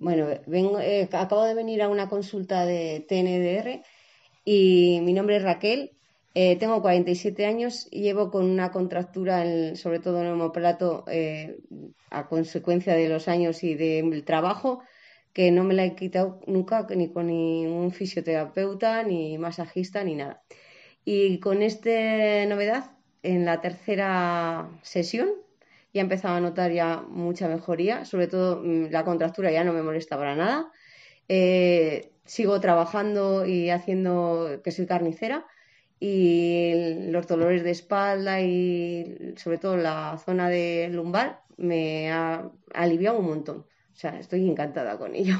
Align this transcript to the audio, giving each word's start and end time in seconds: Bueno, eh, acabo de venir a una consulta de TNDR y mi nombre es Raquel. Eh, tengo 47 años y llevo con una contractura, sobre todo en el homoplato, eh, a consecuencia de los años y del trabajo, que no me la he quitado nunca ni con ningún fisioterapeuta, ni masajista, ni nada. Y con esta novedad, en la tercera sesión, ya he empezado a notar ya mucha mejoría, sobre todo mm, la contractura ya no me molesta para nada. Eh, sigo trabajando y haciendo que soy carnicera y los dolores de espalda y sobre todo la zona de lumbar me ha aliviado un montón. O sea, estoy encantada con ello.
Bueno, 0.00 0.30
eh, 0.30 1.08
acabo 1.12 1.44
de 1.44 1.54
venir 1.54 1.82
a 1.82 1.88
una 1.90 2.08
consulta 2.08 2.64
de 2.64 3.04
TNDR 3.06 3.82
y 4.46 5.00
mi 5.02 5.12
nombre 5.12 5.36
es 5.36 5.42
Raquel. 5.42 5.92
Eh, 6.34 6.56
tengo 6.56 6.80
47 6.80 7.44
años 7.44 7.86
y 7.90 8.00
llevo 8.00 8.30
con 8.30 8.46
una 8.46 8.70
contractura, 8.72 9.44
sobre 9.76 10.00
todo 10.00 10.20
en 10.20 10.26
el 10.28 10.32
homoplato, 10.32 11.04
eh, 11.08 11.58
a 12.10 12.28
consecuencia 12.28 12.94
de 12.94 13.10
los 13.10 13.28
años 13.28 13.62
y 13.62 13.74
del 13.74 14.24
trabajo, 14.24 14.82
que 15.34 15.50
no 15.50 15.64
me 15.64 15.74
la 15.74 15.84
he 15.84 15.94
quitado 15.94 16.40
nunca 16.46 16.86
ni 16.96 17.12
con 17.12 17.26
ningún 17.26 17.92
fisioterapeuta, 17.92 19.02
ni 19.02 19.36
masajista, 19.36 20.02
ni 20.02 20.14
nada. 20.14 20.42
Y 21.04 21.40
con 21.40 21.60
esta 21.62 21.90
novedad, 22.46 22.92
en 23.22 23.44
la 23.44 23.60
tercera 23.60 24.70
sesión, 24.82 25.28
ya 25.92 26.00
he 26.00 26.04
empezado 26.04 26.34
a 26.36 26.40
notar 26.40 26.72
ya 26.72 27.02
mucha 27.08 27.48
mejoría, 27.48 28.04
sobre 28.04 28.26
todo 28.28 28.62
mm, 28.62 28.90
la 28.90 29.04
contractura 29.04 29.50
ya 29.50 29.64
no 29.64 29.72
me 29.72 29.82
molesta 29.82 30.16
para 30.16 30.36
nada. 30.36 30.70
Eh, 31.28 32.12
sigo 32.24 32.60
trabajando 32.60 33.46
y 33.46 33.70
haciendo 33.70 34.60
que 34.64 34.72
soy 34.72 34.86
carnicera 34.86 35.46
y 36.00 37.10
los 37.10 37.26
dolores 37.26 37.62
de 37.64 37.70
espalda 37.72 38.40
y 38.40 39.34
sobre 39.36 39.58
todo 39.58 39.76
la 39.76 40.18
zona 40.24 40.48
de 40.48 40.88
lumbar 40.90 41.42
me 41.56 42.10
ha 42.12 42.50
aliviado 42.74 43.18
un 43.18 43.26
montón. 43.26 43.58
O 43.92 43.96
sea, 43.96 44.18
estoy 44.18 44.48
encantada 44.48 44.98
con 44.98 45.14
ello. 45.14 45.36